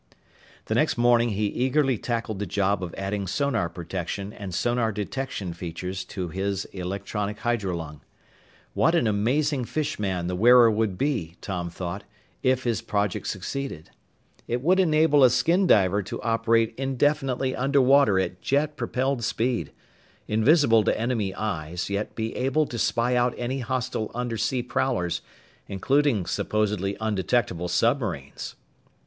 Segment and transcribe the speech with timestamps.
[0.65, 5.53] The next morning he eagerly tackled the job of adding sonar protection and sonar detection
[5.53, 8.01] features to his electronic hydrolung.
[8.73, 12.03] What an amazing fish man the wearer would be, Tom thought,
[12.41, 13.91] if his project succeeded!
[14.47, 19.71] It would enable a skin diver to operate indefinitely under water at jet propelled speed
[20.27, 25.21] invisible to enemy "eyes," yet be able to spy out any hostile undersea prowlers,
[25.67, 28.55] including supposedly "undetectable" submarines!